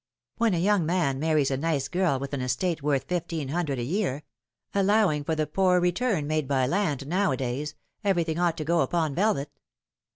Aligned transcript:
When 0.37 0.55
a 0.55 0.57
young 0.57 0.83
man 0.83 1.19
marries 1.19 1.51
a 1.51 1.57
nice 1.57 1.87
girl 1.87 2.17
with 2.17 2.33
an 2.33 2.41
estate 2.41 2.81
worth 2.81 3.03
fifteen 3.03 3.49
hundred 3.49 3.77
a 3.77 3.83
year 3.83 4.23
allowing 4.73 5.23
for 5.23 5.35
the 5.35 5.45
poor 5.45 5.79
return 5.79 6.25
made 6.25 6.47
by 6.47 6.65
land 6.65 7.05
nowadays 7.05 7.75
everything 8.03 8.39
ought 8.39 8.57
to 8.57 8.65
go 8.65 8.81
upon 8.81 9.13
velvet. 9.13 9.51